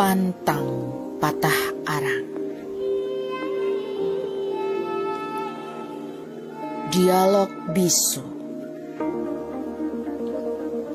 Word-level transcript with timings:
Pantang 0.00 0.64
patah 1.20 1.60
arang. 1.84 2.24
Dialog 6.88 7.52
bisu. 7.76 8.24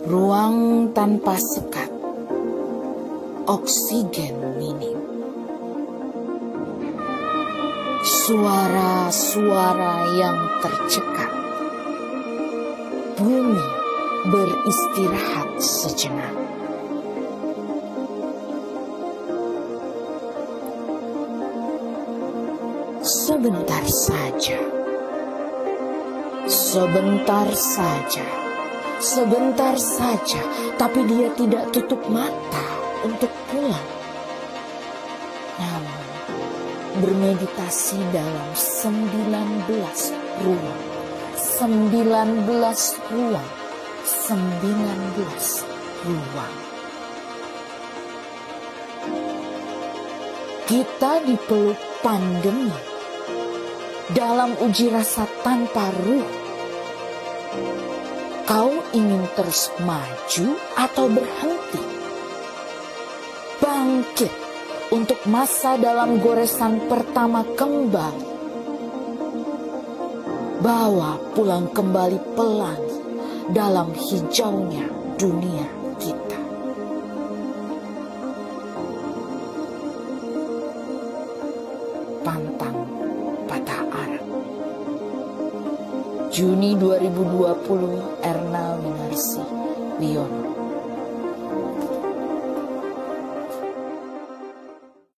Ruang 0.10 0.89
tanpa 0.97 1.38
sekat. 1.38 1.94
Oksigen 3.46 4.57
minim. 4.57 4.98
Suara-suara 8.02 10.18
yang 10.18 10.50
tercekat. 10.66 11.30
Bumi 13.22 13.68
beristirahat 14.34 15.62
sejenak. 15.62 16.55
Sebentar 23.05 23.86
saja. 23.86 24.58
Sebentar 26.50 27.46
saja. 27.54 28.26
Sebentar 28.98 29.77
saja, 29.77 30.41
tapi 30.73 31.05
dia 31.05 31.30
tidak 31.38 31.70
tutup 31.70 32.02
mata 32.10 32.66
untuk 33.05 33.30
pulang. 33.54 33.90
Namun, 35.62 36.02
bermeditasi 36.98 38.02
dalam 38.10 38.49
19 38.58 40.10
ruang. 40.41 40.82
19 41.62 42.98
ruang. 43.13 43.49
19 44.02 45.62
ruang. 46.10 46.55
Kita 50.66 51.22
dipeluk 51.22 51.77
pandemi 52.01 52.95
dalam 54.13 54.53
uji 54.61 54.93
rasa 54.93 55.25
tanpa 55.41 55.89
ruh. 56.05 56.27
Kau 58.45 58.70
ingin 58.93 59.25
terus 59.34 59.73
maju 59.81 60.48
atau 60.77 61.05
berhenti? 61.09 61.81
Bangkit 63.57 64.33
untuk 64.94 65.17
masa 65.25 65.81
dalam 65.81 66.22
goresan 66.22 66.85
pertama 66.85 67.41
kembali. 67.57 68.38
Bawa 70.61 71.17
pulang 71.33 71.73
kembali 71.73 72.38
pelangi 72.38 72.97
dalam 73.50 73.89
hijaunya 73.97 74.85
dunia 75.17 75.66
kita. 75.97 76.39
Pantang 82.22 83.04
patah 83.46 83.81
arang. 83.90 84.29
Juni 86.34 86.75
2020 86.75 88.25
Erna 88.25 88.75
Winarsi 88.75 89.44
Wiono 90.01 90.44